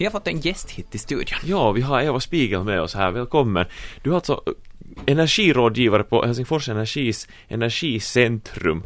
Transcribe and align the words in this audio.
Vi 0.00 0.06
har 0.06 0.10
fått 0.10 0.26
en 0.26 0.40
gäst 0.40 0.70
hit 0.70 0.90
till 0.90 1.00
studion. 1.00 1.38
Ja, 1.44 1.72
vi 1.72 1.80
har 1.80 2.02
Eva 2.02 2.20
Spiegel 2.20 2.64
med 2.64 2.80
oss 2.80 2.94
här. 2.94 3.10
Välkommen. 3.10 3.66
Du 4.02 4.10
är 4.10 4.14
alltså 4.14 4.42
eh, 4.46 4.52
energirådgivare 5.06 6.02
på 6.02 6.24
Helsingfors 6.24 6.68
Energis 6.68 7.28
energicentrum. 7.48 8.82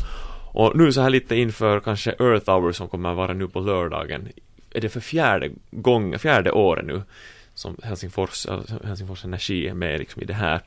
Och 0.52 0.76
nu 0.76 0.92
så 0.92 1.00
här 1.00 1.10
lite 1.10 1.36
inför 1.36 1.80
kanske 1.80 2.10
Earth 2.10 2.50
Hour 2.50 2.72
som 2.72 2.88
kommer 2.88 3.14
vara 3.14 3.32
nu 3.32 3.48
på 3.48 3.60
lördagen. 3.60 4.28
Är 4.70 4.80
det 4.80 4.88
för 4.88 5.00
fjärde 5.00 5.50
gången, 5.70 6.18
fjärde 6.18 6.52
året 6.52 6.86
nu 6.86 7.02
som 7.54 7.76
Helsingfors, 7.82 8.46
eh, 8.46 8.60
Helsingfors 8.84 9.24
Energi 9.24 9.68
är 9.68 9.74
med 9.74 9.98
liksom 9.98 10.22
i 10.22 10.24
det 10.24 10.34
här. 10.34 10.60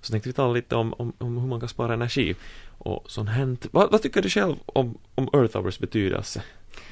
Så 0.00 0.10
tänkte 0.10 0.28
vi 0.28 0.32
tala 0.32 0.52
lite 0.52 0.76
om, 0.76 0.92
om, 0.92 1.12
om 1.18 1.38
hur 1.38 1.48
man 1.48 1.60
kan 1.60 1.68
spara 1.68 1.94
energi 1.94 2.34
och 2.78 3.04
sånt 3.06 3.28
hänt. 3.28 3.66
Vad, 3.70 3.90
vad 3.90 4.02
tycker 4.02 4.22
du 4.22 4.28
själv 4.28 4.56
om, 4.66 4.98
om 5.14 5.28
Earth 5.32 5.58
Hours 5.58 5.78
betydelse? 5.78 6.42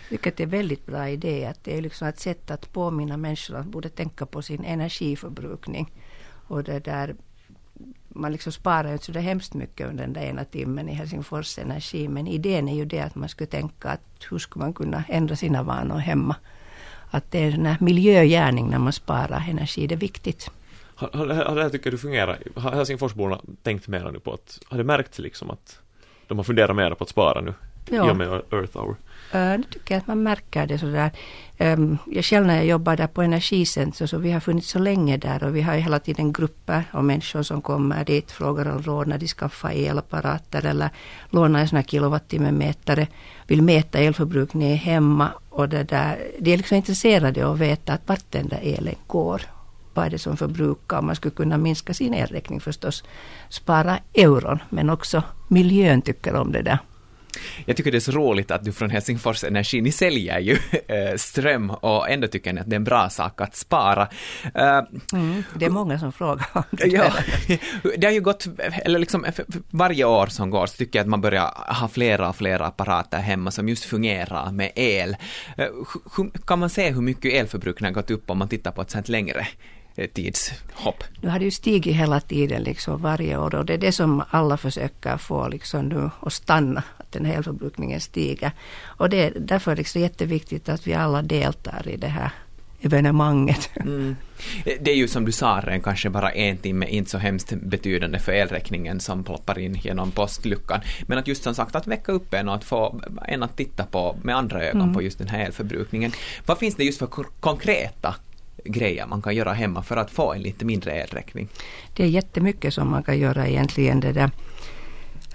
Vilket 0.09 0.41
är 0.41 0.45
en 0.45 0.51
väldigt 0.51 0.87
bra 0.87 1.09
idé. 1.09 1.47
Att 1.47 1.65
det 1.65 1.79
är 1.79 1.83
liksom 1.83 2.09
ett 2.09 2.21
sätt 2.21 2.51
att 2.51 2.73
påminna 2.73 3.17
människor 3.17 3.57
att 3.57 3.67
borde 3.67 3.89
tänka 3.89 4.27
på 4.27 4.43
sin 4.43 4.65
energiförbrukning. 4.65 5.93
Och 6.49 6.65
det 6.65 6.79
där, 6.79 7.15
man 8.09 8.33
liksom 8.33 8.53
sparar 8.53 8.93
inte 8.93 9.05
så 9.05 9.13
där 9.13 9.21
hemskt 9.21 9.55
mycket 9.55 9.89
under 9.89 10.05
den 10.05 10.13
där 10.13 10.23
ena 10.23 10.45
timmen 10.45 10.89
i 10.89 10.93
Helsingfors 10.93 11.59
Energi. 11.59 12.09
Men 12.09 12.27
idén 12.27 12.69
är 12.69 12.75
ju 12.75 12.85
det 12.85 13.01
att 13.01 13.15
man 13.15 13.29
skulle 13.29 13.47
tänka 13.47 13.89
att 13.89 14.27
hur 14.31 14.39
skulle 14.39 14.65
man 14.65 14.73
kunna 14.75 15.05
ändra 15.09 15.37
sina 15.37 15.63
vanor 15.63 15.97
hemma. 15.97 16.37
Att 17.11 17.31
det 17.31 17.39
är 17.39 17.53
en 17.53 17.77
miljögärning 17.81 18.71
när 18.71 18.79
man 18.79 18.93
sparar 18.93 19.45
energi, 19.49 19.87
det 19.87 19.95
är 19.95 19.97
viktigt. 19.97 20.51
Har, 20.95 21.11
har, 21.13 21.27
har 21.27 21.57
det 21.57 21.63
här 21.63 21.71
tycker 21.71 21.91
du 21.91 21.99
fungerar? 21.99 22.39
Har 22.57 22.73
Helsingforsborna 22.73 23.41
tänkt 23.63 23.89
mer 23.89 24.11
nu 24.13 24.19
på 24.19 24.33
att, 24.33 24.59
har 24.69 24.79
det 24.79 24.85
märkts 24.85 25.19
liksom 25.19 25.51
att 25.51 25.81
de 26.27 26.39
har 26.39 26.45
funderat 26.45 26.77
mer 26.77 26.95
på 26.95 27.05
att 27.05 27.11
spara 27.11 27.41
nu? 27.41 27.55
Ja. 27.89 28.09
I 28.09 28.13
och 28.13 28.17
med 28.17 28.29
Earth 28.29 28.79
Hour? 28.79 28.97
Uh, 29.35 29.63
tycker 29.71 29.95
jag 29.95 30.01
att 30.01 30.07
man 30.07 30.23
märker 30.23 30.67
det 30.67 30.79
sådär. 30.79 31.11
Um, 31.59 31.99
jag 32.07 32.25
själv 32.25 32.47
när 32.47 32.57
jag 32.57 32.67
jobbar 32.67 32.97
där 32.97 33.07
på 33.07 33.23
Energicentrum 33.23 34.09
så 34.09 34.19
vi 34.19 34.33
har 34.33 34.41
funnits 34.41 34.71
så 34.71 34.79
länge 34.79 35.17
där 35.17 35.45
och 35.45 35.57
vi 35.57 35.63
har 35.63 35.75
hela 35.75 35.99
tiden 35.99 36.33
grupper 36.33 36.85
av 36.91 37.05
människor 37.05 37.43
som 37.43 37.63
kommer 37.63 38.05
dit, 38.05 38.31
frågar 38.31 38.67
om 38.67 38.83
råd 38.83 39.07
när 39.07 39.19
de 39.19 39.29
skaffar 39.29 39.71
elapparater 39.71 40.67
eller 40.67 40.91
lånar 41.31 41.61
en 41.61 41.69
sån 41.69 41.77
här 41.77 41.83
kilowattimmemätare, 41.83 43.07
vill 43.47 43.63
mäta 43.63 43.99
elförbrukningen 43.99 44.77
hemma 44.77 45.29
och 45.51 45.69
det 45.69 45.83
där. 45.83 46.19
De 46.39 46.53
är 46.53 46.57
liksom 46.57 46.77
intresserade 46.77 47.47
av 47.47 47.53
att 47.53 47.59
veta 47.59 47.93
att 47.93 48.09
vart 48.09 48.31
den 48.31 48.49
där 48.49 48.61
elen 48.63 48.95
går 49.07 49.43
vad 49.95 50.07
är 50.07 50.11
det 50.11 50.19
som 50.19 50.37
förbrukar. 50.37 51.03
Man 51.03 51.17
skulle 51.17 51.35
kunna 51.35 51.59
minska 51.59 51.95
sin 51.95 52.15
elräkning 52.15 52.61
förstås. 52.61 53.05
Spara 53.49 53.99
euron 54.15 54.59
men 54.69 54.91
också 54.91 55.23
miljön 55.49 56.03
tycker 56.03 56.35
om 56.35 56.53
det 56.53 56.63
där. 56.63 56.79
Jag 57.67 57.77
tycker 57.77 57.91
det 57.91 57.99
är 57.99 58.01
så 58.01 58.13
roligt 58.13 58.51
att 58.51 58.65
du 58.65 58.73
från 58.73 58.91
Helsingfors 58.91 59.45
Energi, 59.45 59.81
ni 59.81 59.93
säljer 59.93 60.39
ju 60.39 60.59
äh, 60.89 61.17
ström 61.17 61.71
och 61.71 62.11
ändå 62.11 62.27
tycker 62.27 62.53
ni 62.53 62.61
att 62.61 62.71
det 62.71 62.75
är 62.75 62.77
en 62.77 62.85
bra 62.85 63.11
sak 63.11 63.41
att 63.41 63.57
spara. 63.57 64.09
Äh, 64.55 64.81
mm, 65.13 65.43
det 65.55 65.65
är 65.65 65.71
många 65.71 65.99
som 65.99 66.13
frågar 66.13 66.47
om 66.53 66.63
det. 66.71 66.87
Ja, 66.87 67.13
det 67.97 68.07
har 68.07 68.13
ju 68.13 68.21
gått, 68.21 68.47
eller 68.85 68.99
liksom 68.99 69.27
varje 69.71 70.05
år 70.05 70.27
som 70.27 70.51
går 70.51 70.67
så 70.67 70.77
tycker 70.77 70.99
jag 70.99 71.05
att 71.05 71.11
man 71.11 71.21
börjar 71.21 71.75
ha 71.81 71.89
flera 71.89 72.29
och 72.29 72.37
flera 72.37 72.67
apparater 72.67 73.19
hemma 73.19 73.51
som 73.51 73.69
just 73.69 73.85
fungerar 73.85 74.53
med 74.53 74.73
el. 74.75 75.17
Äh, 75.57 75.67
kan 76.47 76.59
man 76.59 76.71
se 76.71 76.91
hur 76.91 77.03
mycket 77.03 77.33
elförbrukningen 77.33 77.95
har 77.95 78.03
gått 78.03 78.11
upp 78.11 78.31
om 78.31 78.39
man 78.39 78.49
tittar 78.49 78.71
på 78.71 78.83
ett 78.83 78.91
sånt 78.91 79.09
längre 79.09 79.47
Eh, 79.80 79.80
tidshopp. 80.07 81.05
Nu 81.21 81.29
har 81.29 81.39
det 81.39 81.45
ju 81.45 81.51
stigit 81.51 81.97
hela 81.97 82.21
tiden 82.21 82.63
liksom 82.63 83.03
varje 83.03 83.39
år 83.39 83.55
och 83.55 83.65
det 83.65 83.75
är 83.75 83.79
det 83.79 83.93
som 83.93 84.23
alla 84.31 84.57
försöker 84.57 85.17
få 85.17 85.49
liksom 85.49 85.89
nu 85.89 86.11
att 86.21 86.33
stanna, 86.33 86.83
att 86.97 87.13
den 87.13 87.25
här 87.25 87.35
elförbrukningen 87.35 88.01
stiger. 88.01 88.53
Och 88.83 89.11
det 89.11 89.17
är 89.17 89.33
därför 89.41 89.77
liksom 89.77 90.01
jätteviktigt 90.01 90.69
att 90.69 90.87
vi 90.87 90.95
alla 90.95 91.23
deltar 91.23 91.89
i 91.89 91.97
det 91.97 92.09
här 92.09 92.31
evenemanget. 92.81 93.71
Mm. 93.77 94.17
Det 94.65 94.91
är 94.91 94.97
ju 94.97 95.09
som 95.09 95.25
du 95.25 95.33
sa 95.33 95.61
redan 95.65 95.81
kanske 95.81 96.11
bara 96.11 96.31
en 96.31 96.57
timme, 96.57 96.87
inte 96.87 97.11
så 97.11 97.19
hemskt 97.19 97.53
betydande 97.53 98.19
för 98.19 98.33
elräkningen 98.33 99.01
som 99.01 99.25
ploppar 99.25 99.59
in 99.59 99.75
genom 99.75 100.11
postluckan. 100.11 100.81
Men 101.07 101.19
att 101.19 101.29
just 101.29 101.43
som 101.43 101.55
sagt 101.55 101.75
att 101.75 101.87
väcka 101.87 102.13
upp 102.13 102.35
en 102.35 102.49
och 102.49 102.55
att 102.55 102.65
få 102.65 103.01
en 103.29 103.43
att 103.43 103.57
titta 103.57 103.85
på 103.85 104.17
med 104.23 104.37
andra 104.37 104.65
ögon 104.65 104.81
mm. 104.81 104.95
på 104.95 105.03
just 105.03 105.19
den 105.19 105.29
här 105.29 105.47
elförbrukningen. 105.47 106.13
Vad 106.47 106.59
finns 106.59 106.75
det 106.75 106.85
just 106.85 106.99
för 106.99 107.07
konkreta 107.41 108.15
grejer 108.65 109.07
man 109.07 109.23
kan 109.23 109.35
göra 109.35 109.53
hemma 109.53 109.83
för 109.83 109.97
att 109.97 110.11
få 110.11 110.33
en 110.33 110.43
lite 110.43 110.65
mindre 110.65 110.93
elräkning? 110.93 111.49
Det 111.95 112.03
är 112.03 112.07
jättemycket 112.07 112.75
som 112.75 112.91
man 112.91 113.03
kan 113.03 113.19
göra 113.19 113.49
egentligen. 113.49 114.01
Det 114.01 114.13
där. 114.13 114.31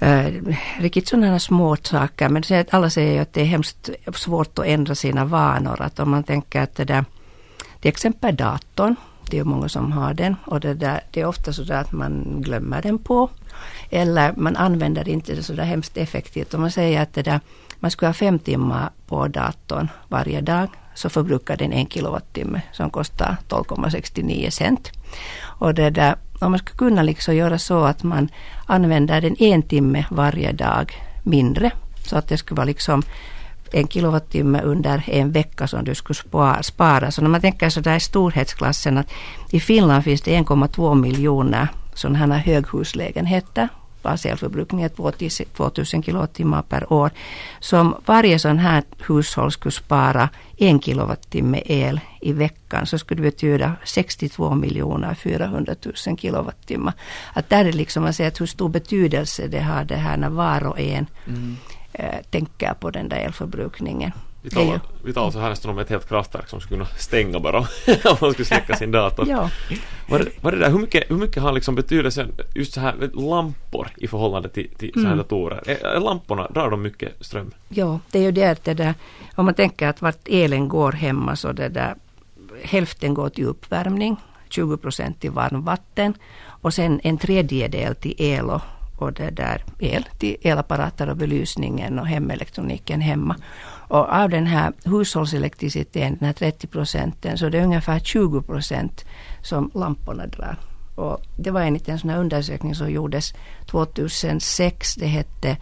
Uh, 0.02 0.56
riktigt 0.80 1.08
sådana 1.08 1.40
små 1.40 1.75
saker 1.75 2.30
men 2.30 2.44
alla 2.69 2.90
säger 2.90 3.13
ju 3.13 3.19
att 3.19 3.34
det 3.34 3.41
är 3.41 3.46
hemskt 3.46 3.90
svårt 4.13 4.59
att 4.59 4.66
ändra 4.66 4.96
sina 4.96 5.25
vanor. 5.25 5.81
Att 5.81 6.00
om 6.00 6.09
man 6.09 6.24
tänker 6.24 6.62
att 6.62 6.75
det 6.75 6.86
där, 6.86 7.06
till 7.80 7.90
exempel 7.90 8.36
datorn, 8.36 8.96
det 9.30 9.40
är 9.40 9.44
många 9.44 9.69
som 9.69 9.91
har 9.91 10.13
den 10.13 10.36
och 10.46 10.59
det, 10.59 10.74
där, 10.74 11.02
det 11.12 11.22
är 11.22 11.25
ofta 11.25 11.53
så 11.53 11.63
där 11.63 11.81
att 11.81 11.91
man 11.91 12.41
glömmer 12.41 12.81
den 12.81 12.97
på. 12.97 13.30
Eller 13.90 14.34
man 14.38 14.56
använder 14.56 15.09
inte 15.09 15.36
det 15.36 15.44
så 15.44 15.53
där 15.53 15.63
hemskt 15.63 15.97
effektivt. 15.97 16.53
Om 16.53 16.62
man 16.62 16.72
säger 16.72 17.02
att 17.02 17.13
det 17.13 17.24
där, 17.24 17.40
man 17.80 17.91
skulle 17.91 18.09
ha 18.09 18.13
fem 18.13 18.40
timmar 18.40 18.90
på 19.08 19.28
datorn 19.28 19.88
varje 20.08 20.41
dag 20.41 20.69
så 20.96 21.09
förbrukar 21.09 21.58
den 21.58 21.74
en 21.74 21.86
kilowattimme 21.86 22.62
som 22.72 22.90
kostar 22.90 23.38
12,69 23.50 24.50
cent. 24.50 24.91
Och 25.42 25.74
det 25.74 25.90
där, 25.90 26.16
om 26.40 26.52
man 26.52 26.59
skulle 26.59 26.78
kunna 26.78 27.03
liksom 27.03 27.36
göra 27.36 27.59
så 27.59 27.84
att 27.84 28.03
man 28.03 28.30
använder 28.66 29.22
den 29.22 29.36
en 29.40 29.62
timme 29.62 30.06
varje 30.12 30.52
dag 30.52 30.94
mindre 31.24 31.72
så 32.06 32.18
att 32.18 32.28
det 32.28 32.38
skulle 32.38 32.57
vara 32.57 32.66
liksom 32.66 33.03
en 33.72 33.88
kilowattimme 33.88 34.62
under 34.62 35.03
en 35.09 35.31
vecka 35.31 35.68
som 35.68 35.84
du 35.84 35.96
skulle 35.96 36.64
spara. 36.64 37.12
Så 37.12 37.22
när 37.22 37.30
man 37.30 37.42
tänker 37.42 37.70
så 37.70 37.80
där 37.80 37.96
i 37.96 38.00
storhetsklassen 38.00 38.98
att 38.98 39.12
i 39.52 39.59
Finland 39.59 40.03
finns 40.03 40.22
det 40.22 40.31
1,2 40.31 40.96
miljoner 40.96 41.68
sådana 41.94 42.25
här 42.25 42.38
höghuslägenheter 42.38 43.70
baselförbrukningen 44.06 44.86
är 44.86 45.46
2000 45.56 46.04
kilowattimmar 46.04 46.62
per 46.62 46.94
år. 46.94 47.12
Som 47.59 47.96
varje 48.06 48.40
sån 48.40 48.59
här 48.59 48.84
hushåll 49.08 49.52
skulle 49.52 49.72
spara 49.72 50.30
en 50.58 50.80
kilowattimme 50.80 51.62
el 51.66 52.00
i 52.22 52.34
veckan 52.34 52.86
så 52.86 52.98
skulle 52.98 53.22
det 53.22 53.31
betyda 53.31 53.75
62 53.84 54.56
miljoner 54.56 55.14
400 55.14 55.75
000 56.08 56.18
kilowattimmar. 56.18 56.94
Att 57.34 57.50
där 57.50 57.66
är 57.66 57.74
liksom 57.74 58.04
man 58.04 58.14
ser 58.14 58.28
att 58.28 58.42
hur 58.42 58.46
stor 58.46 58.70
betydelse 58.70 59.48
det 59.48 59.62
har 59.62 59.84
det 59.84 59.96
här 59.96 60.18
när 60.18 60.30
var 60.30 60.68
och 60.68 60.80
en 60.80 61.08
mm 61.28 61.58
äh, 62.00 62.22
tänker 62.29 62.73
på 62.73 62.91
den 62.91 63.09
där 63.09 63.17
elförbrukningen. 63.17 64.11
Vi 64.45 64.51
talar, 64.51 64.81
vi 65.03 65.13
talar 65.13 65.31
så 65.31 65.39
här 65.39 65.69
om 65.69 65.79
ett 65.79 65.89
helt 65.89 66.09
kraftverk 66.09 66.50
som 66.50 66.61
skulle 66.61 66.78
kunna 66.78 66.89
stänga 66.97 67.39
bara 67.39 67.57
om 68.06 68.17
man 68.22 68.33
skulle 68.33 68.45
släcka 68.45 68.75
sin 68.75 68.91
dator. 68.91 69.29
ja. 69.29 69.50
var, 70.09 70.19
det, 70.19 70.25
var 70.41 70.51
det 70.51 70.57
där, 70.57 70.69
hur, 70.69 70.79
mycket, 70.79 71.11
hur 71.11 71.16
mycket 71.16 71.44
har 71.44 71.51
liksom 71.51 71.75
betydelse 71.75 72.28
just 72.56 72.73
så 72.73 72.79
här 72.79 73.09
lampor 73.13 73.88
i 73.97 74.07
förhållande 74.07 74.50
till, 74.50 74.69
till 74.78 74.91
så 74.94 75.00
här 75.00 75.06
mm. 75.06 75.17
datorer? 75.17 75.63
Är, 75.66 75.85
är 75.85 76.00
lamporna, 76.00 76.47
drar 76.47 76.72
de 76.72 76.81
mycket 76.81 77.25
ström? 77.25 77.51
Ja, 77.69 78.00
det 78.12 78.19
är 78.19 78.23
ju 78.23 78.31
det, 78.31 78.63
det 78.63 78.73
där, 78.73 78.94
om 79.35 79.45
man 79.45 79.53
tänker 79.53 79.88
att 79.88 80.01
vart 80.01 80.27
elen 80.27 80.67
går 80.67 80.91
hemma 80.91 81.35
så 81.35 81.51
det 81.51 81.69
där 81.69 81.95
hälften 82.63 83.13
går 83.13 83.29
till 83.29 83.45
uppvärmning, 83.45 84.17
20 84.50 84.77
procent 84.77 85.19
till 85.19 85.31
varmvatten 85.31 86.13
och 86.47 86.73
sen 86.73 87.00
en 87.03 87.17
tredjedel 87.17 87.95
till 87.95 88.16
el 88.17 88.50
och, 88.50 88.62
och 88.97 89.13
det 89.13 89.29
där 89.29 89.63
el 89.79 90.07
till 90.17 90.38
elapparater 90.41 91.09
och 91.09 91.17
belysningen 91.17 92.00
och 92.00 92.07
hemelektroniken 92.07 93.01
hemma. 93.01 93.35
Och 93.88 94.13
av 94.13 94.29
den 94.29 94.45
här 94.45 94.73
hushållselektriciteten, 94.83 96.17
den 96.19 96.25
här 96.25 96.33
30 96.33 96.67
procenten, 96.67 97.38
så 97.38 97.50
det 97.50 97.57
är 97.57 97.63
ungefär 97.63 98.00
20 98.00 98.41
procent 98.41 99.06
som 99.41 99.72
lamporna 99.73 100.28
drar. 100.28 100.57
Och 100.95 101.22
det 101.38 101.51
var 101.51 101.61
enligt 101.61 101.89
en 101.89 102.00
sån 102.00 102.09
här 102.09 102.19
undersökning 102.19 102.75
som 102.75 102.91
gjordes 102.91 103.33
2006. 103.66 104.95
Det 104.95 105.07
hette 105.07 105.57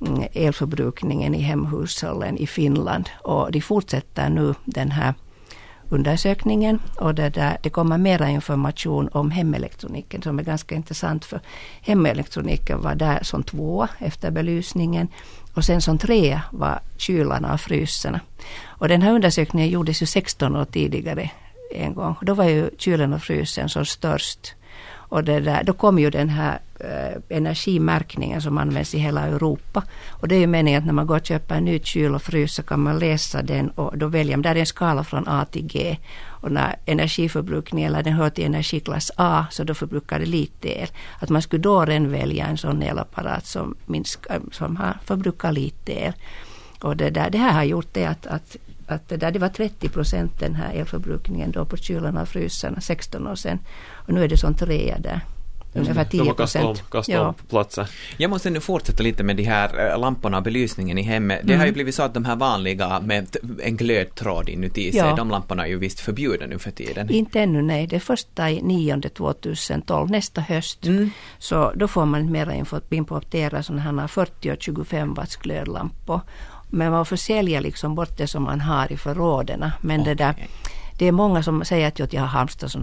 mm, 0.00 0.28
elförbrukningen 0.32 1.34
i 1.34 1.40
hemhushållen 1.40 2.38
i 2.38 2.46
Finland. 2.46 3.08
Och 3.22 3.52
de 3.52 3.60
fortsätter 3.60 4.28
nu 4.28 4.54
den 4.64 4.90
här 4.90 5.14
undersökningen 5.88 6.78
och 6.96 7.14
det, 7.14 7.28
där, 7.28 7.58
det 7.62 7.70
kommer 7.70 7.98
mera 7.98 8.28
information 8.28 9.08
om 9.12 9.30
hemelektroniken 9.30 10.22
som 10.22 10.38
är 10.38 10.42
ganska 10.42 10.74
intressant 10.74 11.24
för 11.24 11.40
hemelektroniken 11.80 12.82
var 12.82 12.94
där 12.94 13.18
som 13.22 13.42
tvåa 13.42 13.88
efter 13.98 14.30
belysningen 14.30 15.08
och 15.54 15.64
sen 15.64 15.82
som 15.82 15.98
trea 15.98 16.42
var 16.50 16.80
kylarna 16.96 17.54
och 17.54 17.60
frysarna. 17.60 18.20
Och 18.66 18.88
den 18.88 19.02
här 19.02 19.12
undersökningen 19.12 19.68
gjordes 19.68 20.02
ju 20.02 20.06
16 20.06 20.56
år 20.56 20.64
tidigare 20.64 21.30
en 21.74 21.94
gång. 21.94 22.16
Då 22.22 22.34
var 22.34 22.44
ju 22.44 22.70
kylen 22.78 23.12
och 23.12 23.22
frysen 23.22 23.68
som 23.68 23.84
störst. 23.84 24.54
Och 25.10 25.24
det 25.24 25.40
där, 25.40 25.64
då 25.64 25.72
kom 25.72 25.98
ju 25.98 26.10
den 26.10 26.28
här 26.28 26.58
Eh, 26.80 27.36
energimärkningen 27.36 28.42
som 28.42 28.58
används 28.58 28.94
i 28.94 28.98
hela 28.98 29.26
Europa. 29.26 29.82
Och 30.10 30.28
det 30.28 30.34
är 30.34 30.38
ju 30.38 30.46
meningen 30.46 30.78
att 30.78 30.86
när 30.86 30.92
man 30.92 31.06
går 31.06 31.16
och 31.16 31.26
köper 31.26 31.54
en 31.54 31.64
ny 31.64 31.80
kyl 31.80 32.14
och 32.14 32.22
frys 32.22 32.54
så 32.54 32.62
kan 32.62 32.80
man 32.80 32.98
läsa 32.98 33.42
den 33.42 33.70
och 33.70 33.98
då 33.98 34.06
väljer 34.06 34.36
man, 34.36 34.42
där 34.42 34.54
är 34.54 34.60
en 34.60 34.66
skala 34.66 35.04
från 35.04 35.28
A 35.28 35.44
till 35.50 35.66
G. 35.66 35.96
Och 36.24 36.52
när 36.52 36.76
energiförbrukningen, 36.86 37.92
eller 37.92 38.02
den 38.02 38.12
hör 38.12 38.30
till 38.30 38.44
energiklass 38.44 39.10
A, 39.16 39.46
så 39.50 39.64
då 39.64 39.74
förbrukar 39.74 40.18
det 40.18 40.26
lite 40.26 40.68
el. 40.68 40.88
Att 41.18 41.28
man 41.28 41.42
skulle 41.42 41.62
då 41.62 41.84
redan 41.84 42.10
välja 42.10 42.46
en 42.46 42.58
sån 42.58 42.82
elapparat 42.82 43.46
som, 43.46 43.74
minskar, 43.86 44.34
eh, 44.34 44.40
som 44.52 44.76
har, 44.76 44.98
förbrukar 45.04 45.52
lite 45.52 45.92
el. 45.92 46.12
Och 46.80 46.96
det, 46.96 47.10
där, 47.10 47.30
det 47.30 47.38
här 47.38 47.52
har 47.52 47.64
gjort 47.64 47.88
det 47.92 48.06
att, 48.06 48.26
att 48.26 48.56
att 48.86 49.08
det, 49.08 49.16
där, 49.16 49.30
det 49.30 49.38
var 49.38 49.48
30 49.48 49.88
procent 49.88 50.40
den 50.40 50.54
här 50.54 50.72
elförbrukningen 50.72 51.50
då 51.50 51.64
på 51.64 51.76
kylarna 51.76 52.22
och 52.22 52.28
frysarna 52.28 52.80
16 52.80 53.26
år 53.26 53.34
sedan. 53.34 53.58
Och 53.92 54.12
nu 54.12 54.24
är 54.24 54.28
det 54.28 54.36
sån 54.36 54.54
trea 54.54 54.98
där. 54.98 55.20
Ungefär 55.72 56.04
10 56.04 56.34
procent. 56.34 56.82
Ja. 57.06 57.34
platser. 57.48 57.90
Jag 58.16 58.30
måste 58.30 58.50
nu 58.50 58.60
fortsätta 58.60 59.02
lite 59.02 59.22
med 59.22 59.36
de 59.36 59.42
här 59.42 59.90
eh, 59.92 60.00
lamporna 60.00 60.36
och 60.36 60.42
belysningen 60.42 60.98
i 60.98 61.02
hemmet. 61.02 61.40
Det 61.42 61.52
mm. 61.52 61.58
har 61.58 61.66
ju 61.66 61.72
blivit 61.72 61.94
så 61.94 62.02
att 62.02 62.14
de 62.14 62.24
här 62.24 62.36
vanliga 62.36 63.00
med 63.00 63.36
en 63.62 63.76
glödtråd 63.76 64.48
inuti 64.48 64.92
sig, 64.92 65.00
ja. 65.00 65.16
de 65.16 65.30
lamporna 65.30 65.66
är 65.66 65.68
ju 65.68 65.78
visst 65.78 66.00
förbjudna 66.00 66.46
nu 66.46 66.58
för 66.58 66.70
tiden. 66.70 67.10
Inte 67.10 67.40
ännu 67.40 67.62
nej, 67.62 67.86
det 67.86 67.96
är 67.96 68.00
första 68.00 68.50
i 68.50 68.62
9 68.62 69.00
2012, 69.00 70.10
nästa 70.10 70.40
höst. 70.40 70.86
Mm. 70.86 71.10
Så 71.38 71.72
då 71.74 71.88
får 71.88 72.04
man 72.04 72.32
mera 72.32 72.54
importera 72.90 73.62
sådana 73.62 73.82
här 73.82 74.06
40 74.06 74.52
och 74.52 74.62
25 74.62 75.14
watts 75.14 75.36
glödlampor. 75.36 76.20
Men 76.70 76.90
man 76.90 77.06
får 77.06 77.16
sälja 77.16 77.60
liksom 77.60 77.94
bort 77.94 78.18
det 78.18 78.26
som 78.26 78.42
man 78.42 78.60
har 78.60 78.92
i 78.92 78.96
förråden. 78.96 79.70
Men 79.80 80.00
okay. 80.00 80.14
det 80.14 80.24
där 80.24 80.34
det 80.98 81.06
är 81.06 81.12
många 81.12 81.42
som 81.42 81.64
säger 81.64 81.88
att 81.88 82.12
jag 82.12 82.22
har 82.22 82.28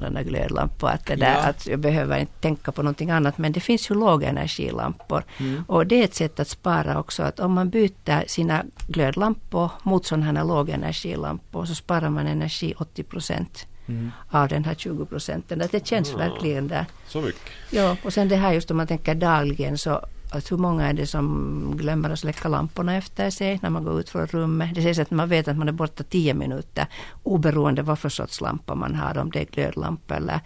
den 0.02 0.14
där 0.14 0.24
glödlampor, 0.24 0.90
att, 0.90 1.06
det 1.06 1.16
där, 1.16 1.34
ja. 1.34 1.50
att 1.50 1.68
jag 1.68 1.80
behöver 1.80 2.20
inte 2.20 2.34
tänka 2.42 2.72
på 2.72 2.84
någonting 2.84 3.12
annat. 3.12 3.38
Men 3.38 3.52
det 3.52 3.60
finns 3.60 3.92
ju 3.92 3.96
lågenergilampor. 3.96 5.24
Mm. 5.38 5.64
Och 5.68 5.88
det 5.88 6.00
är 6.00 6.04
ett 6.04 6.16
sätt 6.16 6.40
att 6.40 6.48
spara 6.48 7.00
också, 7.00 7.24
att 7.24 7.40
om 7.40 7.54
man 7.54 7.70
byter 7.70 8.28
sina 8.28 8.64
glödlampor 8.88 9.72
mot 9.84 10.06
sådana 10.06 10.26
här 10.26 10.44
lågenergilampor 10.44 11.66
så 11.66 11.76
sparar 11.76 12.10
man 12.10 12.28
energi 12.28 12.74
80 12.78 13.04
procent. 13.04 13.68
Mm. 13.88 14.12
av 14.30 14.48
den 14.48 14.66
här 14.66 14.76
20 14.76 15.06
procenten. 15.06 15.64
Det 15.72 15.88
känns 15.88 16.12
ja. 16.12 16.18
verkligen 16.18 16.68
där. 16.68 16.86
Så 17.08 17.22
mycket? 17.22 17.42
Ja, 17.70 17.98
och 18.04 18.14
sen 18.14 18.30
det 18.30 18.36
här 18.36 18.54
just 18.54 18.72
om 18.72 18.78
man 18.78 18.88
tänker 18.88 19.16
dagligen 19.16 19.78
så 19.78 20.06
att 20.36 20.52
hur 20.52 20.58
många 20.58 20.88
är 20.88 20.94
det 20.94 21.08
som 21.08 21.74
glömmer 21.78 22.10
att 22.10 22.20
släcka 22.20 22.48
lamporna 22.48 22.96
efter 22.96 23.30
sig 23.30 23.60
när 23.62 23.70
man 23.70 23.84
går 23.84 24.00
ut 24.00 24.10
från 24.10 24.28
rummet. 24.28 24.76
Det 24.76 24.82
sägs 24.82 25.00
att 25.00 25.12
man 25.12 25.30
vet 25.30 25.48
att 25.48 25.58
man 25.58 25.68
är 25.68 25.72
borta 25.72 26.04
tio 26.04 26.34
minuter 26.34 26.86
oberoende 27.24 27.82
vad 27.82 28.00
för 28.00 28.10
sorts 28.10 28.42
lampa 28.42 28.76
man 28.76 28.96
har. 28.96 29.18
Om 29.18 29.32
det 29.32 29.40
är 29.40 29.46
glödlampa 29.46 30.16
eller 30.16 30.40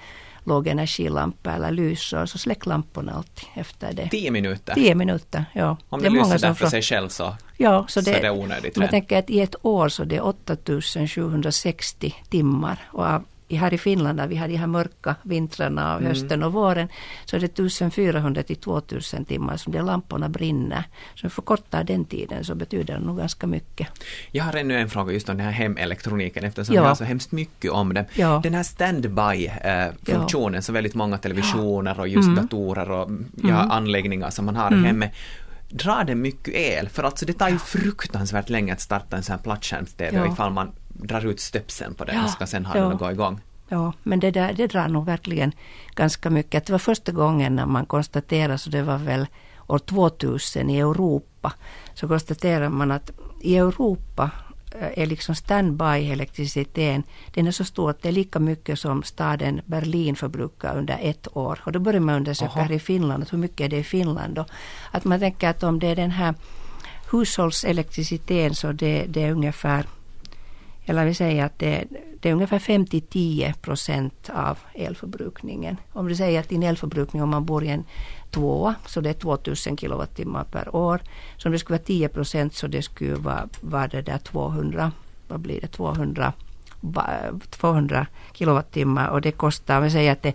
lågenergilampa 0.43 1.53
eller 1.53 1.71
lysor 1.71 2.25
så 2.25 2.37
släck 2.37 2.65
lamporna 2.65 3.13
alltid 3.13 3.47
efter 3.53 3.93
det. 3.93 4.09
Tio 4.09 4.31
minuter? 4.31 4.73
Tio 4.73 4.95
minuter, 4.95 5.45
ja. 5.53 5.77
Om 5.89 6.01
det, 6.01 6.09
det 6.09 6.15
lyser 6.15 6.39
där 6.39 6.53
för 6.53 6.67
sig 6.67 6.81
själv 6.81 7.09
så, 7.09 7.35
ja, 7.57 7.85
så, 7.87 7.99
det, 7.99 8.05
så 8.05 8.11
är 8.11 8.21
det 8.21 8.31
onödigt. 8.31 8.77
Man 8.77 8.87
tänker 8.87 9.19
att 9.19 9.29
i 9.29 9.39
ett 9.39 9.55
år 9.61 9.89
så 9.89 10.03
det 10.03 10.15
är 10.15 10.25
8760 10.25 12.15
timmar 12.29 12.79
och 12.91 13.05
av 13.05 13.23
här 13.55 13.73
i 13.73 13.77
Finland 13.77 14.19
där 14.19 14.27
vi 14.27 14.35
har 14.35 14.47
de 14.47 14.55
här 14.55 14.67
mörka 14.67 15.15
vintrarna 15.23 15.93
och 15.93 16.01
mm. 16.01 16.09
hösten 16.09 16.43
och 16.43 16.53
våren 16.53 16.87
så 17.25 17.35
är 17.35 17.39
det 17.39 17.59
1400 17.59 18.43
till 18.43 18.55
2000 18.55 19.25
timmar 19.25 19.57
som 19.57 19.73
de 19.73 19.81
lamporna 19.81 20.29
brinner. 20.29 20.83
Så 21.15 21.27
vi 21.27 21.29
förkortar 21.29 21.83
den 21.83 22.05
tiden 22.05 22.43
så 22.43 22.55
betyder 22.55 22.93
det 22.93 22.99
nog 22.99 23.17
ganska 23.17 23.47
mycket. 23.47 23.87
Jag 24.31 24.43
har 24.43 24.53
ännu 24.53 24.79
en 24.79 24.89
fråga 24.89 25.13
just 25.13 25.29
om 25.29 25.37
den 25.37 25.45
här 25.45 25.53
hemelektroniken 25.53 26.43
eftersom 26.43 26.75
ja. 26.75 26.81
jag 26.81 26.87
har 26.87 26.95
så 26.95 27.03
hemskt 27.03 27.31
mycket 27.31 27.71
om 27.71 27.93
den. 27.93 28.05
Ja. 28.13 28.39
Den 28.43 28.53
här 28.53 28.63
standby-funktionen 28.63 30.53
ja. 30.53 30.61
så 30.61 30.73
väldigt 30.73 30.95
många 30.95 31.17
televisioner 31.17 31.99
och 31.99 32.07
just 32.07 32.27
mm. 32.27 32.35
datorer 32.35 32.91
och 32.91 33.09
ja, 33.43 33.49
mm. 33.49 33.71
anläggningar 33.71 34.29
som 34.29 34.45
man 34.45 34.55
har 34.55 34.67
mm. 34.67 34.83
i 34.83 34.87
hemmet 34.87 35.11
drar 35.69 36.03
den 36.03 36.21
mycket 36.21 36.53
el? 36.53 36.89
För 36.89 37.03
alltså 37.03 37.25
det 37.25 37.33
tar 37.33 37.49
ju 37.49 37.57
fruktansvärt 37.57 38.49
länge 38.49 38.73
att 38.73 38.81
starta 38.81 39.17
en 39.17 39.23
sån 39.23 39.35
här 39.35 39.43
plattskärms-TV 39.43 40.17
ja. 40.17 40.33
ifall 40.33 40.51
man 40.51 40.71
drar 41.03 41.25
ut 41.25 41.39
stöpseln 41.39 41.93
på 41.93 42.05
den 42.05 42.15
ja, 42.15 42.23
och 42.23 42.29
ska 42.29 42.47
sen 42.47 42.65
ha 42.65 42.77
ja. 42.77 42.83
den 42.83 42.91
att 42.91 42.99
gå 42.99 43.11
igång. 43.11 43.41
Ja, 43.69 43.93
men 44.03 44.19
det, 44.19 44.31
där, 44.31 44.53
det 44.53 44.67
drar 44.67 44.87
nog 44.87 45.05
verkligen 45.05 45.51
ganska 45.95 46.29
mycket. 46.29 46.65
Det 46.65 46.71
var 46.71 46.79
första 46.79 47.11
gången 47.11 47.55
när 47.55 47.65
man 47.65 47.85
konstaterade, 47.85 48.57
så 48.57 48.69
det 48.69 48.81
var 48.81 48.97
väl 48.97 49.27
år 49.67 49.79
2000 49.79 50.69
i 50.69 50.79
Europa, 50.79 51.53
så 51.93 52.07
konstaterade 52.07 52.69
man 52.69 52.91
att 52.91 53.11
i 53.41 53.57
Europa 53.57 54.31
eh, 54.79 55.03
är 55.03 55.05
liksom 55.05 55.35
standby-elektriciteten, 55.35 57.03
den 57.33 57.47
är 57.47 57.51
så 57.51 57.65
stor 57.65 57.89
att 57.89 58.01
det 58.01 58.07
är 58.07 58.13
lika 58.13 58.39
mycket 58.39 58.79
som 58.79 59.03
staden 59.03 59.61
Berlin 59.65 60.15
förbrukar 60.15 60.77
under 60.77 60.97
ett 61.01 61.37
år. 61.37 61.59
Och 61.65 61.71
då 61.71 61.79
börjar 61.79 61.99
man 61.99 62.15
undersöka 62.15 62.59
här 62.59 62.71
i 62.71 62.79
Finland, 62.79 63.25
hur 63.31 63.37
mycket 63.37 63.65
är 63.65 63.69
det 63.69 63.77
i 63.77 63.83
Finland 63.83 64.35
då? 64.35 64.45
Att 64.91 65.03
man 65.03 65.19
tänker 65.19 65.49
att 65.49 65.63
om 65.63 65.79
det 65.79 65.87
är 65.87 65.95
den 65.95 66.11
här 66.11 66.33
hushållselektriciteten 67.11 68.55
så 68.55 68.71
det, 68.71 69.05
det 69.07 69.23
är 69.23 69.31
ungefär 69.31 69.85
eller 70.89 71.05
vi 71.05 71.13
säger 71.13 71.45
att 71.45 71.59
det, 71.59 71.83
det 72.19 72.29
är 72.29 72.33
ungefär 72.33 72.59
5-10 72.59 73.53
procent 73.53 74.29
av 74.33 74.57
elförbrukningen. 74.73 75.77
Om 75.93 76.07
du 76.07 76.15
säger 76.15 76.39
att 76.39 76.49
din 76.49 76.63
elförbrukning 76.63 77.23
om 77.23 77.29
man 77.29 77.45
bor 77.45 77.63
i 77.63 77.69
en 77.69 77.83
tvåa 78.31 78.75
så 78.85 79.01
det 79.01 79.09
är 79.09 79.13
2000 79.13 79.77
kilowattimmar 79.77 80.43
per 80.43 80.75
år. 80.75 81.01
Så 81.37 81.47
om 81.47 81.51
det 81.51 81.59
skulle 81.59 81.77
vara 81.77 81.85
10 81.85 82.09
procent 82.09 82.53
så 82.53 82.67
det 82.67 82.81
skulle 82.81 83.15
vara, 83.15 83.49
vara 83.61 83.87
det 83.87 84.01
där 84.01 84.17
200, 84.17 84.91
vad 85.27 85.39
blir 85.39 85.61
det, 85.61 85.67
200 85.67 86.33
200 87.49 88.07
kilowattimmar 88.33 89.07
och 89.07 89.21
det 89.21 89.31
kostar, 89.31 89.77
om 89.77 89.83
vi 89.83 89.91
säger 89.91 90.11
att 90.11 90.23
det, 90.23 90.33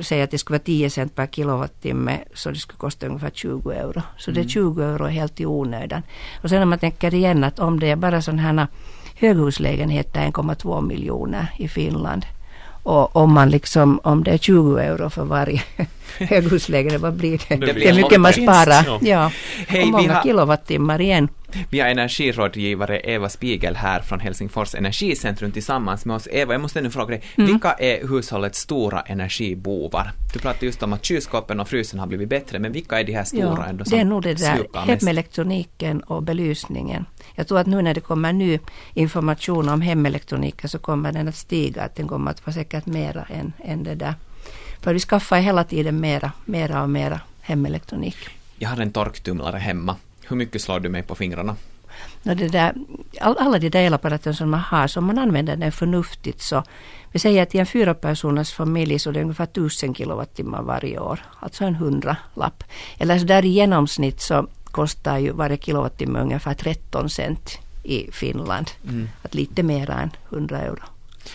säger 0.00 0.24
att 0.24 0.30
det 0.30 0.38
skulle 0.38 0.58
vara 0.58 0.64
10 0.64 0.90
cent 0.90 1.14
per 1.14 1.26
kilowattimme 1.26 2.18
så 2.34 2.50
det 2.50 2.56
skulle 2.56 2.78
kosta 2.78 3.06
ungefär 3.06 3.30
20 3.30 3.70
euro. 3.70 4.02
Så 4.18 4.30
mm. 4.30 4.42
det 4.42 4.48
är 4.48 4.50
20 4.50 4.82
euro 4.82 5.06
helt 5.06 5.40
i 5.40 5.46
onödan. 5.46 6.02
Och 6.42 6.48
sen 6.48 6.62
om 6.62 6.68
man 6.68 6.78
tänker 6.78 7.14
igen 7.14 7.44
att 7.44 7.58
om 7.58 7.80
det 7.80 7.90
är 7.90 7.96
bara 7.96 8.22
sådana 8.22 8.42
här 8.42 8.66
höghuslägenheter 9.14 10.20
1,2 10.20 10.86
miljoner 10.86 11.46
i 11.58 11.68
Finland. 11.68 12.26
Och 12.82 13.16
om 13.16 13.32
man 13.32 13.50
liksom, 13.50 14.00
om 14.04 14.24
det 14.24 14.30
är 14.30 14.38
20 14.38 14.78
euro 14.78 15.10
för 15.10 15.24
varje 15.24 15.62
höghuslägenhet, 16.18 17.00
vad 17.00 17.14
blir 17.14 17.40
det? 17.48 17.56
Det, 17.56 17.72
det 17.72 17.88
är 17.88 17.94
mycket 17.94 18.20
man 18.20 18.32
sparar. 18.32 18.84
Ja. 18.86 18.98
ja. 19.02 19.30
Hej, 19.68 19.82
och 19.82 19.88
många 19.88 20.14
har, 20.14 20.22
kilowattimmar 20.22 21.00
igen. 21.00 21.28
Vi 21.70 21.80
har 21.80 21.88
energirådgivare 21.88 23.00
Eva 23.04 23.28
Spiegel 23.28 23.76
här 23.76 24.00
från 24.00 24.20
Helsingfors 24.20 24.74
energicentrum 24.74 25.52
tillsammans 25.52 26.04
med 26.04 26.16
oss. 26.16 26.28
Eva, 26.30 26.54
jag 26.54 26.60
måste 26.60 26.80
nu 26.80 26.90
fråga 26.90 27.10
dig, 27.10 27.22
mm. 27.36 27.50
vilka 27.50 27.72
är 27.72 28.08
hushållets 28.08 28.58
stora 28.58 29.00
energibovar? 29.00 30.12
Du 30.32 30.38
pratade 30.38 30.66
just 30.66 30.82
om 30.82 30.92
att 30.92 31.04
kylskåpen 31.04 31.60
och 31.60 31.68
frysen 31.68 31.98
har 31.98 32.06
blivit 32.06 32.28
bättre, 32.28 32.58
men 32.58 32.72
vilka 32.72 33.00
är 33.00 33.04
de 33.04 33.12
här 33.12 33.24
stora 33.24 33.42
ja, 33.42 33.66
ändå 33.66 33.84
som 33.84 33.96
Det 33.96 34.00
är 34.00 34.04
nog 34.04 34.22
det 34.22 34.34
där 34.34 34.86
hemelektroniken 34.86 36.00
och 36.00 36.22
belysningen. 36.22 37.06
Jag 37.34 37.48
tror 37.48 37.58
att 37.58 37.66
nu 37.66 37.82
när 37.82 37.94
det 37.94 38.00
kommer 38.00 38.32
ny 38.32 38.58
information 38.94 39.68
om 39.68 39.80
hemelektroniken 39.80 40.70
så 40.70 40.78
kommer 40.78 41.12
den 41.12 41.28
att 41.28 41.36
stiga, 41.36 41.82
att 41.82 41.96
den 41.96 42.08
kommer 42.08 42.30
att 42.30 42.46
vara 42.46 42.54
säkert 42.54 42.86
mera 42.86 43.22
än, 43.22 43.52
än 43.64 43.84
det 43.84 43.94
där. 43.94 44.14
För 44.80 44.94
vi 44.94 45.00
skaffar 45.00 45.38
hela 45.38 45.64
tiden 45.64 46.00
mera, 46.00 46.32
mera 46.44 46.82
och 46.82 46.90
mera 46.90 47.20
hemelektronik. 47.40 48.16
Jag 48.58 48.68
har 48.68 48.76
en 48.76 48.92
torktumlare 48.92 49.58
hemma. 49.58 49.96
Hur 50.32 50.36
mycket 50.36 50.62
slår 50.62 50.80
du 50.80 50.88
mig 50.88 51.02
på 51.02 51.14
fingrarna? 51.14 51.56
No, 52.22 52.34
det 52.34 52.48
där, 52.48 52.74
all, 53.20 53.36
alla 53.38 53.58
de 53.58 53.68
där 53.68 53.80
elapparater 53.80 54.32
som 54.32 54.50
man 54.50 54.60
har, 54.60 54.86
så 54.86 55.00
om 55.00 55.06
man 55.06 55.18
använder 55.18 55.56
den 55.56 55.72
förnuftigt 55.72 56.40
så 56.40 56.62
vi 57.12 57.18
säger 57.18 57.42
att 57.42 57.54
i 57.54 57.58
en 57.58 57.66
fyra 57.66 57.94
personers 57.94 58.52
familj 58.52 58.98
så 58.98 59.10
är 59.10 59.14
det 59.14 59.22
ungefär 59.22 59.44
1000 59.44 59.94
kilowattimmar 59.94 60.62
varje 60.62 60.98
år. 60.98 61.20
Alltså 61.40 61.64
en 61.64 61.74
hundralapp. 61.74 62.64
Eller 62.98 63.18
så 63.18 63.24
där 63.24 63.44
i 63.44 63.48
genomsnitt 63.48 64.20
så 64.20 64.46
kostar 64.64 65.18
ju 65.18 65.32
varje 65.32 65.56
kilowattimme 65.56 66.20
ungefär 66.20 66.54
13 66.54 67.10
cent 67.10 67.58
i 67.82 68.12
Finland. 68.12 68.70
Mm. 68.88 69.08
Att 69.22 69.34
lite 69.34 69.62
mer 69.62 69.90
än 69.90 70.10
100 70.30 70.60
euro. 70.60 70.82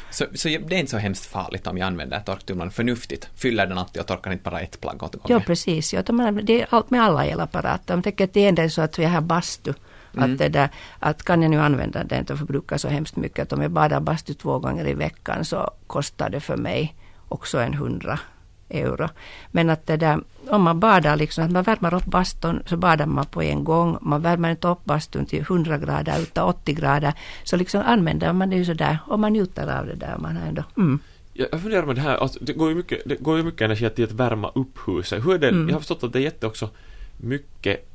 Så, 0.10 0.26
så 0.34 0.48
det 0.48 0.76
är 0.76 0.80
inte 0.80 0.92
så 0.92 0.98
hemskt 0.98 1.26
farligt 1.26 1.68
om 1.68 1.78
jag 1.78 1.88
använder 1.88 2.20
torktumlaren 2.20 2.72
förnuftigt? 2.72 3.30
Fyller 3.36 3.68
den 3.68 3.78
alltid 3.78 4.02
och 4.02 4.08
torkar 4.08 4.32
inte 4.32 4.44
bara 4.44 4.60
ett 4.60 4.82
plagg 4.82 5.04
åt 5.04 5.12
gången? 5.12 5.22
Ja, 5.28 5.40
precis. 5.40 5.94
Ja, 5.94 6.02
det 6.44 6.62
är 6.62 6.68
allt 6.70 6.90
med 6.90 7.04
alla 7.04 7.26
elapparater. 7.26 7.94
Om 7.94 8.04
tänker 8.04 8.30
det 8.34 8.46
är 8.46 8.50
ändå 8.50 8.70
så 8.70 8.82
att 8.82 9.00
vi 9.00 9.06
har 9.06 9.22
bastu. 9.22 9.74
Mm. 10.14 10.32
Att, 10.32 10.38
det 10.38 10.50
där, 10.50 10.70
att 11.00 11.24
kan 11.24 11.42
jag 11.42 11.52
nu 11.52 11.60
använda 11.60 12.04
den 12.04 12.26
och 12.30 12.38
förbruka 12.38 12.78
så 12.78 12.88
hemskt 12.88 13.16
mycket 13.16 13.44
att 13.44 13.54
om 13.54 13.62
jag 13.62 13.72
badar 13.72 14.00
bastu 14.00 14.34
två 14.34 14.60
gånger 14.60 14.88
i 14.88 14.94
veckan 14.94 15.46
så 15.46 15.72
kostar 15.88 16.30
det 16.30 16.40
för 16.40 16.58
mig 16.58 16.96
också 17.28 17.60
en 17.60 17.74
hundra 17.74 18.20
euro. 18.70 19.10
Men 19.52 19.70
att 19.70 19.88
det 19.88 19.98
där, 19.98 20.20
om 20.50 20.62
man 20.62 20.80
badar 20.80 21.16
liksom, 21.16 21.44
att 21.44 21.52
man 21.52 21.64
värmer 21.64 21.94
upp 21.94 22.06
bastun 22.06 22.64
så 22.66 22.78
badar 22.78 23.06
man 23.06 23.26
på 23.26 23.42
en 23.42 23.64
gång. 23.64 23.98
Man 24.02 24.22
värmer 24.22 24.52
inte 24.52 24.68
upp 24.68 24.86
bastun 24.86 25.26
till 25.26 25.42
100 25.42 25.78
grader 25.78 26.22
utan 26.22 26.44
80 26.44 26.74
grader. 26.74 27.14
Så 27.44 27.58
liksom 27.58 27.82
använder 27.86 28.34
man 28.34 28.50
det 28.50 28.56
ju 28.56 28.66
sådär 28.66 28.98
och 29.08 29.20
man 29.20 29.34
njuter 29.34 29.80
av 29.80 29.86
det 29.86 29.96
där. 29.96 30.18
Man 30.18 30.38
ändå, 30.38 30.64
mm. 30.78 31.00
Jag 31.34 31.62
funderar 31.62 31.86
med 31.86 31.96
det 31.96 32.02
här, 32.02 32.18
alltså, 32.18 32.40
det 32.42 32.54
går 32.54 32.70
ju 32.70 32.76
mycket, 32.76 33.02
det 33.06 33.16
går 33.16 33.38
ju 33.38 33.44
mycket 33.44 33.62
energi 33.62 33.90
till 33.90 34.04
att 34.04 34.12
värma 34.12 34.52
upp 34.56 34.80
huset. 34.88 35.26
Hur 35.26 35.34
är 35.34 35.40
det, 35.40 35.50
mm. 35.50 35.68
jag 35.68 35.76
har 35.76 35.80
förstått 35.80 36.04
att 36.04 36.14
det 36.14 36.20
är 36.20 36.24
jätte 36.24 36.48
också 36.48 36.70
mycket 37.18 37.90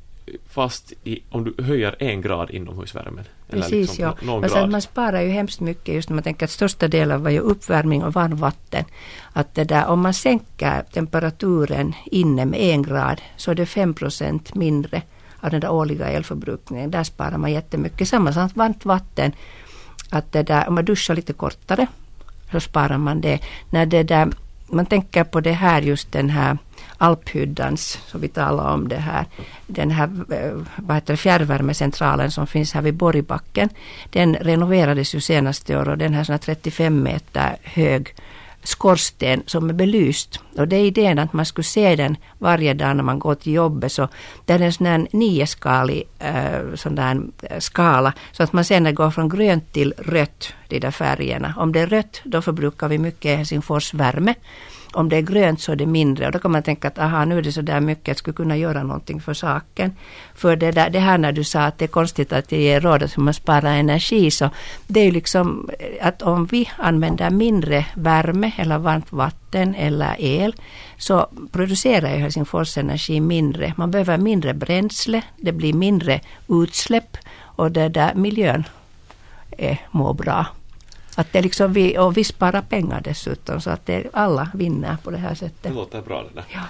fast 0.49 0.93
i, 1.03 1.23
om 1.29 1.43
du 1.43 1.63
höjer 1.63 1.95
en 1.99 2.21
grad 2.21 2.49
inomhusvärmen. 2.49 3.23
Precis, 3.49 3.71
liksom 3.71 4.03
ja. 4.03 4.15
Någon 4.21 4.41
grad. 4.41 4.69
man 4.69 4.81
sparar 4.81 5.21
ju 5.21 5.29
hemskt 5.29 5.59
mycket 5.59 5.95
just 5.95 6.09
när 6.09 6.15
man 6.15 6.23
tänker 6.23 6.45
att 6.45 6.51
största 6.51 6.87
delen 6.87 7.23
var 7.23 7.29
ju 7.29 7.39
uppvärmning 7.39 8.03
och 8.03 8.13
varmvatten. 8.13 8.85
Att 9.33 9.55
det 9.55 9.63
där, 9.63 9.87
om 9.87 10.01
man 10.01 10.13
sänker 10.13 10.81
temperaturen 10.81 11.93
inne 12.05 12.45
med 12.45 12.59
en 12.59 12.83
grad 12.83 13.21
så 13.37 13.51
är 13.51 13.55
det 13.55 13.65
5 13.65 13.93
procent 13.93 14.55
mindre 14.55 15.01
av 15.39 15.49
den 15.51 15.59
där 15.59 15.71
årliga 15.71 16.07
elförbrukningen. 16.07 16.91
Där 16.91 17.03
sparar 17.03 17.37
man 17.37 17.51
jättemycket. 17.51 18.07
Samma 18.07 18.33
sak 18.33 18.51
varmt 18.55 18.85
vatten. 18.85 19.31
Att 20.09 20.31
det 20.31 20.43
där, 20.43 20.67
om 20.67 20.75
man 20.75 20.85
duschar 20.85 21.15
lite 21.15 21.33
kortare 21.33 21.87
så 22.51 22.59
sparar 22.59 22.97
man 22.97 23.21
det. 23.21 23.39
När 23.69 23.85
det 23.85 24.03
där, 24.03 24.29
man 24.67 24.85
tänker 24.85 25.23
på 25.23 25.39
det 25.41 25.51
här 25.51 25.81
just 25.81 26.11
den 26.11 26.29
här 26.29 26.57
Alphyddans, 26.97 27.99
som 28.07 28.21
vi 28.21 28.27
talade 28.27 28.69
om 28.69 28.87
det 28.87 28.95
här, 28.95 29.25
den 29.67 29.91
här 29.91 30.09
eh, 30.29 30.53
vad 30.75 30.95
heter 30.95 31.13
det, 31.13 31.17
fjärrvärmecentralen 31.17 32.31
som 32.31 32.47
finns 32.47 32.73
här 32.73 32.81
vid 32.81 32.93
Borgbacken, 32.93 33.69
den 34.09 34.35
renoverades 34.35 35.15
ju 35.15 35.21
senaste 35.21 35.77
år 35.77 35.89
och 35.89 35.97
den 35.97 36.13
här 36.13 36.23
sån 36.23 36.39
35 36.39 37.03
meter 37.03 37.55
hög 37.63 38.15
skorsten 38.63 39.43
som 39.45 39.69
är 39.69 39.73
belyst. 39.73 40.39
Och 40.57 40.67
det 40.67 40.75
är 40.75 40.85
idén 40.85 41.19
att 41.19 41.33
man 41.33 41.45
skulle 41.45 41.63
se 41.63 41.95
den 41.95 42.17
varje 42.39 42.73
dag 42.73 42.95
när 42.95 43.03
man 43.03 43.19
går 43.19 43.35
till 43.35 43.53
jobbet. 43.53 43.91
Så 43.91 44.07
det 44.45 44.53
är 44.53 44.59
en 44.59 44.73
sån 44.73 44.85
här 44.85 45.07
nioskalig 45.11 46.03
äh, 46.19 46.75
sån 46.75 46.95
där 46.95 47.21
eh, 47.41 47.59
skala. 47.59 48.13
Så 48.31 48.43
att 48.43 48.53
man 48.53 48.65
ser 48.65 48.79
när 48.79 48.89
det 48.89 48.95
går 48.95 49.11
från 49.11 49.29
grönt 49.29 49.73
till 49.73 49.93
rött, 49.97 50.53
de 50.67 50.79
där 50.79 50.91
färgerna. 50.91 51.53
Om 51.57 51.71
det 51.71 51.79
är 51.79 51.87
rött 51.87 52.21
då 52.23 52.41
förbrukar 52.41 52.87
vi 52.87 52.97
mycket 52.97 53.37
Helsingfors 53.37 53.93
värme 53.93 54.35
om 54.95 55.09
det 55.09 55.17
är 55.17 55.21
grönt 55.21 55.61
så 55.61 55.71
är 55.71 55.75
det 55.75 55.85
mindre 55.85 56.25
och 56.25 56.31
då 56.31 56.39
kan 56.39 56.51
man 56.51 56.63
tänka 56.63 56.87
att 56.87 56.99
aha 56.99 57.25
nu 57.25 57.37
är 57.37 57.41
det 57.41 57.51
så 57.51 57.61
där 57.61 57.79
mycket, 57.79 58.07
jag 58.07 58.17
skulle 58.17 58.33
kunna 58.33 58.57
göra 58.57 58.83
någonting 58.83 59.21
för 59.21 59.33
saken. 59.33 59.95
För 60.35 60.55
det, 60.55 60.71
där, 60.71 60.89
det 60.89 60.99
här 60.99 61.17
när 61.17 61.31
du 61.31 61.43
sa 61.43 61.61
att 61.61 61.77
det 61.77 61.85
är 61.85 61.87
konstigt 61.87 62.33
att 62.33 62.51
jag 62.51 62.61
ger 62.61 62.81
råd 62.81 63.03
att 63.03 63.17
man 63.17 63.33
sparar 63.33 63.73
energi 63.73 64.31
så 64.31 64.49
det 64.87 64.99
är 64.99 65.05
ju 65.05 65.11
liksom 65.11 65.69
eh, 65.79 66.07
att 66.07 66.21
om 66.21 66.45
vi 66.45 66.69
använder 66.77 67.29
mindre 67.29 67.85
värme 67.95 68.51
eller 68.57 68.77
varmt 68.77 69.11
vatten 69.11 69.75
eller 69.75 70.15
el 70.19 70.55
så 70.97 71.27
producerar 71.51 72.09
ju 72.09 72.17
Helsingfors 72.17 72.77
energi 72.77 73.19
mindre. 73.19 73.73
Man 73.77 73.91
behöver 73.91 74.17
mindre 74.17 74.53
bränsle, 74.53 75.21
det 75.37 75.51
blir 75.51 75.73
mindre 75.73 76.21
utsläpp 76.49 77.17
och 77.55 77.71
det 77.71 77.89
där 77.89 78.15
miljön 78.15 78.63
är, 79.57 79.77
mår 79.91 80.13
bra. 80.13 80.45
Att 81.15 81.33
det 81.33 81.41
liksom 81.41 81.73
vi, 81.73 81.97
och 81.97 82.17
vi 82.17 82.23
sparar 82.23 82.61
pengar 82.61 83.01
dessutom 83.01 83.61
så 83.61 83.69
att 83.69 83.85
det, 83.85 84.03
alla 84.13 84.49
vinner 84.53 84.97
på 85.03 85.11
det 85.11 85.17
här 85.17 85.35
sättet. 85.35 85.63
Det 85.63 85.69
låter 85.69 86.01
bra 86.01 86.23
det 86.23 86.29
där. 86.35 86.45
Ja. 86.53 86.61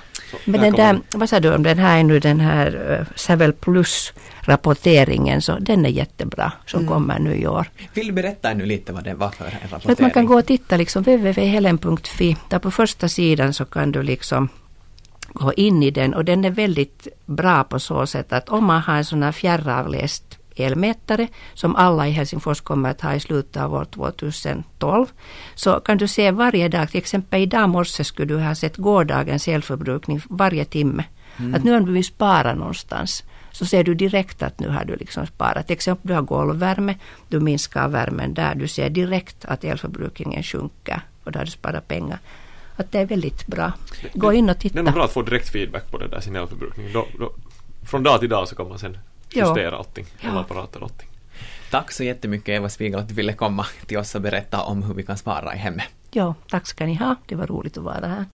Men 0.45 0.61
den 0.61 0.73
där, 0.73 0.99
vad 1.13 1.29
sa 1.29 1.39
du 1.39 1.55
om 1.55 1.63
den 1.63 1.77
här 1.77 2.03
nu 2.03 2.19
den 2.19 2.39
här 2.39 2.99
uh, 2.99 3.05
Savel 3.15 3.53
Plus 3.53 4.13
rapporteringen 4.41 5.41
så 5.41 5.59
den 5.59 5.85
är 5.85 5.89
jättebra 5.89 6.51
som 6.65 6.79
mm. 6.79 6.93
kommer 6.93 7.19
nu 7.19 7.35
i 7.35 7.47
år. 7.47 7.69
Vill 7.93 8.07
du 8.07 8.13
berätta 8.13 8.53
nu 8.53 8.65
lite 8.65 8.93
vad 8.93 9.03
det 9.03 9.13
var 9.13 9.29
för 9.29 9.45
en 9.45 9.51
rapportering? 9.51 9.91
Att 9.91 9.99
man 9.99 10.11
kan 10.11 10.25
gå 10.25 10.37
och 10.37 10.45
titta 10.45 10.77
liksom 10.77 11.03
www.helen.fi. 11.03 12.37
Där 12.49 12.59
på 12.59 12.71
första 12.71 13.09
sidan 13.09 13.53
så 13.53 13.65
kan 13.65 13.91
du 13.91 14.03
liksom 14.03 14.49
gå 15.33 15.53
in 15.53 15.83
i 15.83 15.91
den 15.91 16.13
och 16.13 16.25
den 16.25 16.45
är 16.45 16.49
väldigt 16.49 17.07
bra 17.25 17.63
på 17.63 17.79
så 17.79 18.07
sätt 18.07 18.33
att 18.33 18.49
om 18.49 18.65
man 18.65 18.81
har 18.81 18.95
en 18.95 19.05
sån 19.05 19.23
här 19.23 19.31
fjärravläst 19.31 20.37
elmätare 20.55 21.27
som 21.53 21.75
alla 21.75 22.07
i 22.07 22.11
Helsingfors 22.11 22.61
kommer 22.61 22.89
att 22.89 23.01
ha 23.01 23.13
i 23.13 23.19
slutet 23.19 23.61
av 23.61 23.73
år 23.73 23.85
2012. 23.85 25.05
Så 25.55 25.79
kan 25.79 25.97
du 25.97 26.07
se 26.07 26.31
varje 26.31 26.67
dag, 26.67 26.89
till 26.89 26.97
exempel 26.97 27.41
idag 27.41 27.69
morse 27.69 28.03
skulle 28.03 28.33
du 28.33 28.39
ha 28.39 28.55
sett 28.55 28.77
gårdagens 28.77 29.47
elförbrukning 29.47 30.21
varje 30.29 30.65
timme. 30.65 31.03
Mm. 31.37 31.55
Att 31.55 31.63
nu 31.63 31.77
om 31.77 31.85
du 31.85 31.91
vill 31.91 32.05
spara 32.05 32.53
någonstans 32.53 33.23
så 33.51 33.65
ser 33.65 33.83
du 33.83 33.95
direkt 33.95 34.43
att 34.43 34.59
nu 34.59 34.69
har 34.69 34.85
du 34.85 34.95
liksom 34.95 35.27
sparat. 35.27 35.67
Till 35.67 35.73
exempel 35.73 36.07
du 36.07 36.13
har 36.13 36.21
golvvärme, 36.21 36.95
du 37.27 37.39
minskar 37.39 37.87
värmen 37.87 38.33
där, 38.33 38.55
du 38.55 38.67
ser 38.67 38.89
direkt 38.89 39.45
att 39.45 39.63
elförbrukningen 39.63 40.43
sjunker 40.43 41.01
och 41.23 41.31
då 41.31 41.39
har 41.39 41.45
du 41.45 41.51
sparat 41.51 41.87
pengar 41.87 42.19
att 42.75 42.91
det 42.91 42.99
är 42.99 43.05
väldigt 43.05 43.47
bra. 43.47 43.73
Gå 44.13 44.33
in 44.33 44.49
och 44.49 44.59
titta. 44.59 44.81
Det 44.81 44.89
är 44.89 44.93
bra 44.93 45.05
att 45.05 45.13
få 45.13 45.21
direkt 45.21 45.49
feedback 45.49 45.91
på 45.91 45.97
det 45.97 46.07
där 46.07 46.19
sin 46.19 46.35
elförbrukning. 46.35 46.93
Då, 46.93 47.07
då, 47.19 47.33
från 47.85 48.03
dag 48.03 48.19
till 48.19 48.29
dag 48.29 48.47
så 48.47 48.55
kan 48.55 48.69
man 48.69 48.79
sen 48.79 48.97
justera 49.35 49.71
ja. 49.71 49.77
allting, 49.77 50.05
alla 50.23 50.39
apparater 50.39 50.83
och 50.83 50.83
allting. 50.83 51.09
Tack 51.71 51.91
så 51.91 52.03
jättemycket 52.03 52.49
Eva 52.49 52.69
Spiegel 52.69 52.99
att 52.99 53.07
du 53.07 53.13
ville 53.13 53.33
komma 53.33 53.65
till 53.85 53.97
oss 53.97 54.15
och 54.15 54.21
berätta 54.21 54.61
om 54.61 54.83
hur 54.83 54.93
vi 54.93 55.03
kan 55.03 55.17
spara 55.17 55.55
i 55.55 55.57
hemmet. 55.57 55.85
Ja, 56.11 56.35
tack 56.49 56.67
ska 56.67 56.85
ni 56.85 56.95
ha. 56.95 57.15
Det 57.25 57.35
var 57.35 57.47
roligt 57.47 57.77
att 57.77 57.83
vara 57.83 58.07
här. 58.07 58.25